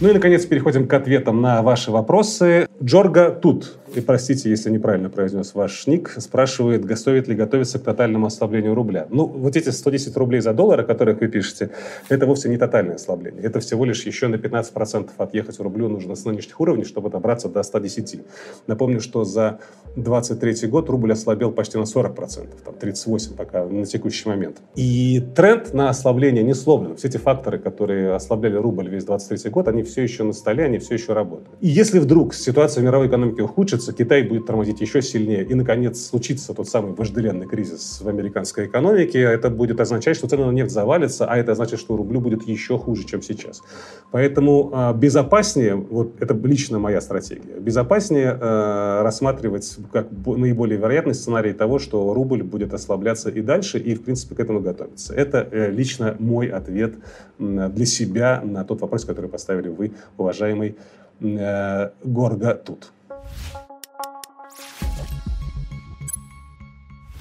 Ну 0.00 0.08
и, 0.08 0.12
наконец, 0.12 0.44
переходим 0.46 0.88
к 0.88 0.92
ответам 0.94 1.40
на 1.40 1.62
ваши 1.62 1.92
вопросы. 1.92 2.66
Джорга 2.82 3.30
тут, 3.30 3.78
и 3.94 4.00
простите, 4.00 4.50
если 4.50 4.70
неправильно 4.70 5.10
произнес 5.10 5.54
ваш 5.54 5.86
ник, 5.86 6.14
спрашивает, 6.18 6.84
готовит 6.84 7.28
ли 7.28 7.34
готовиться 7.34 7.78
к 7.78 7.82
тотальному 7.82 8.26
ослаблению 8.26 8.74
рубля. 8.74 9.06
Ну, 9.10 9.26
вот 9.26 9.56
эти 9.56 9.70
110 9.70 10.16
рублей 10.16 10.40
за 10.40 10.52
доллар, 10.52 10.80
о 10.80 10.84
которых 10.84 11.20
вы 11.20 11.28
пишете, 11.28 11.70
это 12.08 12.26
вовсе 12.26 12.48
не 12.48 12.56
тотальное 12.56 12.96
ослабление. 12.96 13.42
Это 13.42 13.60
всего 13.60 13.84
лишь 13.84 14.04
еще 14.04 14.28
на 14.28 14.36
15% 14.36 15.10
отъехать 15.18 15.58
в 15.58 15.62
рублю 15.62 15.88
нужно 15.88 16.14
с 16.14 16.24
нынешних 16.24 16.60
уровней, 16.60 16.84
чтобы 16.84 17.10
добраться 17.10 17.48
до 17.48 17.62
110. 17.62 18.20
Напомню, 18.66 19.00
что 19.00 19.24
за 19.24 19.58
23 19.96 20.68
год 20.68 20.88
рубль 20.88 21.12
ослабел 21.12 21.52
почти 21.52 21.78
на 21.78 21.82
40%, 21.82 22.48
там 22.64 22.74
38 22.74 23.34
пока 23.34 23.64
на 23.64 23.84
текущий 23.84 24.28
момент. 24.28 24.58
И 24.74 25.22
тренд 25.34 25.74
на 25.74 25.88
ослабление 25.88 26.42
не 26.42 26.54
сломлен. 26.54 26.96
Все 26.96 27.08
эти 27.08 27.16
факторы, 27.16 27.58
которые 27.58 28.14
ослабляли 28.14 28.56
рубль 28.56 28.88
весь 28.88 29.04
23 29.04 29.50
год, 29.50 29.68
они 29.68 29.82
все 29.82 30.02
еще 30.02 30.24
на 30.24 30.32
столе, 30.32 30.64
они 30.64 30.78
все 30.78 30.94
еще 30.94 31.12
работают. 31.12 31.50
И 31.60 31.68
если 31.68 31.98
вдруг 31.98 32.34
ситуация 32.34 32.82
в 32.82 32.84
мировой 32.84 33.08
экономике 33.08 33.42
ухудшится, 33.42 33.81
Китай 33.92 34.22
будет 34.22 34.46
тормозить 34.46 34.80
еще 34.80 35.02
сильнее, 35.02 35.44
и, 35.44 35.54
наконец, 35.54 36.06
случится 36.06 36.54
тот 36.54 36.68
самый 36.68 36.92
вожделенный 36.92 37.46
кризис 37.46 38.00
в 38.02 38.08
американской 38.08 38.66
экономике, 38.66 39.20
это 39.20 39.50
будет 39.50 39.80
означать, 39.80 40.16
что 40.16 40.28
цены 40.28 40.46
на 40.46 40.50
нефть 40.50 40.70
завалятся, 40.70 41.26
а 41.26 41.36
это 41.36 41.54
значит, 41.54 41.80
что 41.80 41.96
рублю 41.96 42.20
будет 42.20 42.46
еще 42.46 42.78
хуже, 42.78 43.04
чем 43.04 43.22
сейчас. 43.22 43.62
Поэтому 44.10 44.70
э, 44.72 44.94
безопаснее, 44.94 45.74
вот 45.74 46.20
это 46.20 46.34
лично 46.34 46.78
моя 46.78 47.00
стратегия, 47.00 47.58
безопаснее 47.58 48.38
э, 48.40 49.02
рассматривать 49.02 49.78
как 49.92 50.08
наиболее 50.26 50.78
вероятный 50.78 51.14
сценарий 51.14 51.52
того, 51.52 51.78
что 51.78 52.12
рубль 52.14 52.42
будет 52.42 52.74
ослабляться 52.74 53.30
и 53.30 53.40
дальше, 53.40 53.78
и, 53.78 53.94
в 53.94 54.02
принципе, 54.02 54.34
к 54.34 54.40
этому 54.40 54.60
готовиться. 54.60 55.14
Это 55.14 55.48
э, 55.50 55.70
лично 55.70 56.16
мой 56.18 56.48
ответ 56.48 56.94
для 57.38 57.86
себя 57.86 58.40
на 58.44 58.64
тот 58.64 58.80
вопрос, 58.80 59.04
который 59.04 59.30
поставили 59.30 59.68
вы, 59.68 59.92
уважаемый 60.16 60.76
э, 61.20 61.90
Горга 62.04 62.54
Тут. 62.54 62.92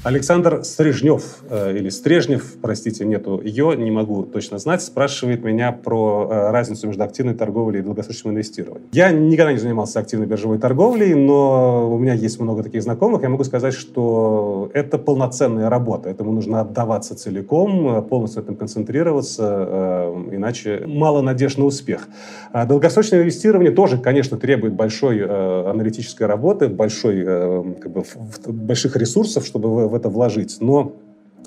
Александр 0.03 0.63
Стрижнев, 0.63 1.43
э, 1.48 1.77
или 1.77 1.89
Стрежнев, 1.89 2.55
простите, 2.60 3.05
нету 3.05 3.39
ее, 3.39 3.75
не 3.77 3.91
могу 3.91 4.24
точно 4.24 4.58
знать, 4.58 4.81
спрашивает 4.81 5.43
меня 5.43 5.72
про 5.72 6.27
э, 6.27 6.51
разницу 6.51 6.88
между 6.88 7.03
активной 7.03 7.36
торговлей 7.36 7.81
и 7.81 7.84
долгосрочным 7.84 8.34
инвестированием. 8.34 8.89
Я 8.93 9.12
никогда 9.12 9.53
не 9.53 9.60
занимался 9.60 10.00
активной 10.00 10.25
биржевой 10.25 10.58
торговлей, 10.58 11.13
но 11.13 11.88
у 11.93 12.00
меня 12.00 12.13
есть 12.13 12.39
много 12.39 12.63
таких 12.63 12.81
знакомых. 12.81 13.22
Я 13.22 13.29
могу 13.29 13.43
сказать, 13.43 13.75
что 13.75 14.72
это 14.74 14.98
полноценная 14.98 15.70
работа. 15.70 16.10
Этому 16.10 16.31
нужно 16.31 16.62
отдаваться 16.62 17.15
целиком, 17.15 18.03
полностью 18.05 18.41
этом 18.41 18.55
концентрироваться, 18.55 19.67
э, 19.70 20.29
иначе 20.31 20.84
мало 20.88 21.22
надежд 21.22 21.60
на 21.60 21.65
успех. 21.65 22.08
А 22.51 22.65
долгосрочное 22.65 23.22
инвестирование 23.22 23.72
тоже, 23.72 24.00
конечно, 24.00 24.36
требует 24.38 24.74
большой 24.74 25.20
э, 25.20 25.70
аналитической 25.70 26.24
работы, 26.24 26.70
большой, 26.70 27.24
э, 27.24 27.63
как 27.79 27.91
бы, 27.91 28.03
больших 28.48 28.96
ресурсов, 28.96 29.46
чтобы 29.46 29.90
в 29.91 29.95
это 29.95 30.10
вложить. 30.10 30.57
Но 30.60 30.93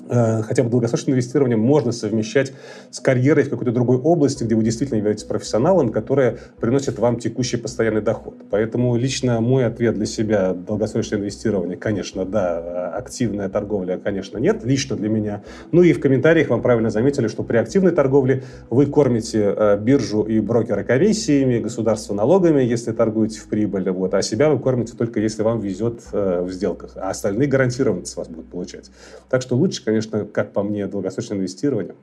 хотя 0.07 0.63
бы 0.63 0.69
долгосрочное 0.69 1.13
инвестирование 1.13 1.57
можно 1.57 1.91
совмещать 1.91 2.53
с 2.91 2.99
карьерой 2.99 3.43
в 3.45 3.49
какой-то 3.49 3.71
другой 3.71 3.97
области, 3.97 4.43
где 4.43 4.55
вы 4.55 4.63
действительно 4.63 4.97
являетесь 4.97 5.23
профессионалом, 5.23 5.89
которая 5.89 6.37
приносит 6.59 6.99
вам 6.99 7.17
текущий 7.17 7.57
постоянный 7.57 8.01
доход. 8.01 8.35
Поэтому 8.49 8.95
лично 8.95 9.41
мой 9.41 9.65
ответ 9.65 9.95
для 9.95 10.05
себя– 10.05 10.53
долгосрочное 10.67 11.19
инвестирование, 11.19 11.77
конечно, 11.77 12.25
да, 12.25 12.89
активная 12.95 13.49
торговля, 13.49 13.97
конечно, 13.97 14.37
нет, 14.37 14.63
лично 14.63 14.95
для 14.95 15.09
меня. 15.09 15.43
Ну 15.71 15.83
и 15.83 15.93
в 15.93 15.99
комментариях 15.99 16.49
вам 16.49 16.61
правильно 16.61 16.89
заметили, 16.89 17.27
что 17.27 17.43
при 17.43 17.57
активной 17.57 17.91
торговле 17.91 18.43
вы 18.69 18.85
кормите 18.85 19.53
э, 19.55 19.77
биржу 19.79 20.23
и 20.23 20.39
брокера 20.39 20.83
комиссиями, 20.83 21.59
государство 21.59 22.13
налогами, 22.13 22.61
если 22.61 22.91
торгуете 22.91 23.39
в 23.39 23.47
прибыль, 23.47 23.89
вот, 23.89 24.13
а 24.13 24.21
себя 24.21 24.49
вы 24.49 24.59
кормите 24.59 24.95
только 24.95 25.19
если 25.19 25.43
вам 25.43 25.59
везет 25.59 26.01
э, 26.11 26.41
в 26.41 26.51
сделках, 26.51 26.91
а 26.95 27.09
остальные 27.09 27.47
гарантированно 27.47 28.05
с 28.05 28.15
вас 28.15 28.27
будут 28.27 28.49
получать. 28.49 28.91
Так 29.29 29.41
что 29.41 29.55
лучше, 29.55 29.83
конечно, 29.85 30.25
как 30.25 30.51
по 30.51 30.63
мне, 30.63 30.87
долгосрочное 30.87 31.37
инвестирование. 31.37 31.95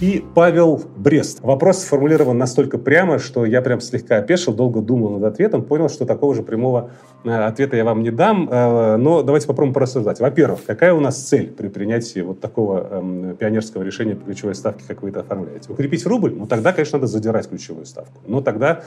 И 0.00 0.24
Павел 0.34 0.82
Брест. 0.96 1.40
Вопрос 1.42 1.80
сформулирован 1.80 2.38
настолько 2.38 2.78
прямо, 2.78 3.18
что 3.18 3.44
я 3.44 3.60
прям 3.60 3.82
слегка 3.82 4.16
опешил, 4.16 4.54
долго 4.54 4.80
думал 4.80 5.10
над 5.10 5.24
ответом, 5.24 5.62
понял, 5.62 5.90
что 5.90 6.06
такого 6.06 6.34
же 6.34 6.42
прямого 6.42 6.92
э, 7.22 7.30
ответа 7.30 7.76
я 7.76 7.84
вам 7.84 8.02
не 8.02 8.10
дам. 8.10 8.48
Э, 8.50 8.96
но 8.96 9.22
давайте 9.22 9.46
попробуем 9.46 9.74
порассуждать. 9.74 10.18
Во-первых, 10.18 10.60
какая 10.64 10.94
у 10.94 11.00
нас 11.00 11.18
цель 11.18 11.50
при 11.50 11.68
принятии 11.68 12.20
вот 12.20 12.40
такого 12.40 12.88
эм, 12.90 13.36
пионерского 13.36 13.82
решения 13.82 14.16
по 14.16 14.24
ключевой 14.24 14.54
ставке, 14.54 14.84
как 14.88 15.02
вы 15.02 15.10
это 15.10 15.20
оформляете? 15.20 15.70
Укрепить 15.70 16.06
рубль? 16.06 16.32
Ну, 16.34 16.46
тогда, 16.46 16.72
конечно, 16.72 16.98
надо 16.98 17.06
задирать 17.06 17.50
ключевую 17.50 17.84
ставку. 17.84 18.22
Но 18.26 18.40
тогда 18.40 18.80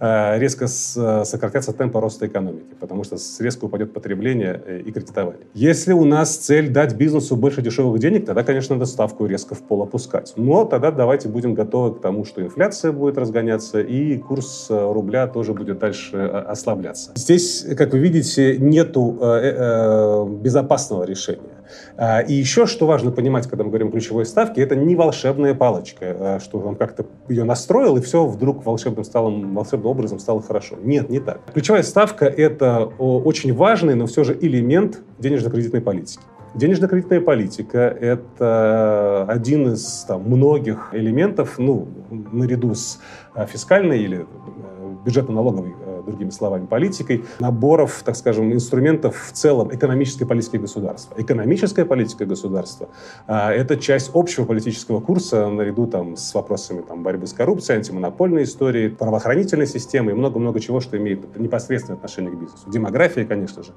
резко 0.00 0.66
сократятся 0.68 1.72
темпы 1.72 2.00
роста 2.00 2.26
экономики, 2.26 2.74
потому 2.78 3.04
что 3.04 3.16
резко 3.40 3.64
упадет 3.64 3.92
потребление 3.92 4.62
э, 4.66 4.80
и 4.80 4.92
кредитование. 4.92 5.46
Если 5.54 5.92
у 5.92 6.04
нас 6.04 6.36
цель 6.36 6.68
дать 6.68 6.94
бизнесу 6.96 7.36
больше 7.36 7.62
дешевых 7.62 7.98
денег, 7.98 8.26
тогда, 8.26 8.42
конечно, 8.42 8.74
надо 8.74 8.86
ставку 8.86 9.26
резко 9.26 9.54
в 9.54 9.62
пол 9.62 9.82
опускать. 9.82 10.34
Но 10.36 10.64
тогда 10.64 10.90
давайте 10.90 11.28
будем 11.28 11.54
готовы 11.54 11.94
к 11.94 12.00
тому, 12.00 12.24
что 12.24 12.42
инфляция 12.42 12.92
будет 12.92 13.16
разгоняться 13.16 13.80
и 13.80 14.18
курс 14.18 14.66
э, 14.68 14.92
рубля 14.92 15.26
тоже 15.26 15.54
будет 15.54 15.78
дальше 15.78 16.16
ослабляться. 16.16 17.12
Здесь, 17.14 17.66
как 17.76 17.92
вы 17.92 17.98
видите, 17.98 18.58
нету 18.58 19.12
безопасного 20.42 21.04
решения. 21.04 21.55
А, 21.96 22.20
и 22.20 22.32
еще, 22.32 22.66
что 22.66 22.86
важно 22.86 23.10
понимать, 23.10 23.46
когда 23.46 23.64
мы 23.64 23.70
говорим 23.70 23.90
ключевой 23.90 24.26
ставке, 24.26 24.62
это 24.62 24.76
не 24.76 24.96
волшебная 24.96 25.54
палочка, 25.54 26.16
а, 26.18 26.40
что 26.40 26.58
он 26.58 26.76
как-то 26.76 27.06
ее 27.28 27.44
настроил, 27.44 27.96
и 27.96 28.00
все 28.00 28.26
вдруг 28.26 28.64
волшебным, 28.64 29.04
стало, 29.04 29.30
волшебным 29.30 29.86
образом 29.90 30.18
стало 30.18 30.42
хорошо. 30.42 30.76
Нет, 30.82 31.10
не 31.10 31.20
так. 31.20 31.40
Ключевая 31.52 31.82
ставка— 31.82 32.24
это 32.26 32.84
очень 32.98 33.54
важный, 33.54 33.94
но 33.94 34.06
все 34.06 34.24
же 34.24 34.36
элемент 34.40 35.00
денежно-кредитной 35.18 35.80
политики. 35.80 36.22
Денежно-кредитная 36.54 37.20
политика– 37.20 37.78
это 38.00 39.26
один 39.28 39.74
из 39.74 40.04
там, 40.08 40.22
многих 40.22 40.88
элементов, 40.92 41.58
ну, 41.58 41.86
наряду 42.32 42.74
с 42.74 42.98
а, 43.34 43.44
фискальной 43.44 44.00
или 44.00 44.20
э, 44.20 44.94
бюджетно-налоговой 45.04 45.74
другими 46.06 46.30
словами, 46.30 46.66
политикой, 46.66 47.24
наборов, 47.40 48.02
так 48.04 48.16
скажем, 48.16 48.52
инструментов 48.52 49.28
в 49.28 49.32
целом 49.32 49.74
экономической 49.74 50.24
политики 50.24 50.56
государства. 50.56 51.14
Экономическая 51.20 51.84
политика 51.84 52.24
государства 52.24 52.88
а, 53.26 53.52
это 53.52 53.76
часть 53.76 54.10
общего 54.14 54.44
политического 54.44 55.00
курса 55.00 55.48
наряду 55.48 55.86
там, 55.86 56.16
с 56.16 56.34
вопросами 56.34 56.82
там, 56.82 57.02
борьбы 57.02 57.26
с 57.26 57.32
коррупцией, 57.32 57.78
антимонопольной 57.78 58.44
истории, 58.44 58.88
правоохранительной 58.88 59.66
системы 59.66 60.12
и 60.12 60.14
много-много 60.14 60.60
чего, 60.60 60.80
что 60.80 60.96
имеет 60.96 61.36
непосредственное 61.38 61.96
отношение 61.96 62.32
к 62.32 62.36
бизнесу. 62.36 62.70
Демография, 62.70 63.24
конечно 63.24 63.62
же. 63.62 63.72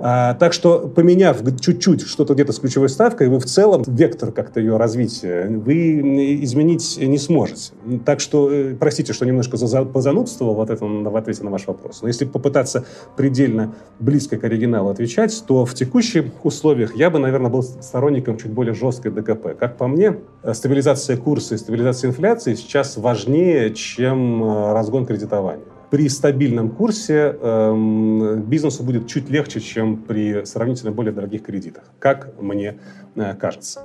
А, 0.00 0.34
так 0.34 0.52
что, 0.52 0.88
поменяв 0.88 1.38
чуть-чуть 1.60 2.02
что-то 2.02 2.34
где-то 2.34 2.52
с 2.52 2.58
ключевой 2.58 2.88
ставкой, 2.88 3.28
вы 3.28 3.40
в 3.40 3.44
целом 3.44 3.82
вектор 3.86 4.32
как-то 4.32 4.60
ее 4.60 4.76
развития 4.76 5.48
вы 5.48 6.44
изменить 6.44 6.98
не 7.00 7.18
сможете. 7.18 7.72
Так 8.04 8.20
что, 8.20 8.50
э, 8.50 8.74
простите, 8.74 9.12
что 9.12 9.26
немножко 9.26 9.56
позанудствовал 9.84 10.54
в, 10.54 10.70
этом, 10.70 11.04
в 11.04 11.16
ответе 11.16 11.42
на 11.42 11.50
ваш 11.50 11.66
вопрос. 11.66 12.02
Но 12.02 12.08
если 12.08 12.24
попытаться 12.24 12.84
предельно 13.16 13.74
близко 13.98 14.36
к 14.36 14.44
оригиналу 14.44 14.90
отвечать, 14.90 15.42
то 15.46 15.64
в 15.64 15.74
текущих 15.74 16.26
условиях 16.44 16.94
я 16.96 17.10
бы, 17.10 17.18
наверное, 17.18 17.50
был 17.50 17.62
сторонником 17.62 18.38
чуть 18.38 18.52
более 18.52 18.74
жесткой 18.74 19.10
ДКП. 19.10 19.58
Как 19.58 19.76
по 19.76 19.88
мне, 19.88 20.18
э, 20.42 20.54
стабилизация 20.54 21.16
курса 21.16 21.54
и 21.56 21.58
стабилизация 21.58 22.10
инфляции 22.10 22.54
сейчас 22.54 22.96
важнее, 22.96 23.74
чем 23.74 24.44
э, 24.44 24.72
разгон 24.72 25.06
кредитования 25.06 25.64
при 25.90 26.08
стабильном 26.08 26.70
курсе 26.70 27.36
э, 27.40 28.34
бизнесу 28.46 28.82
будет 28.82 29.06
чуть 29.06 29.30
легче, 29.30 29.60
чем 29.60 29.96
при 29.96 30.44
сравнительно 30.44 30.92
более 30.92 31.12
дорогих 31.12 31.42
кредитах, 31.42 31.84
как 31.98 32.40
мне 32.40 32.78
э, 33.14 33.34
кажется. 33.34 33.82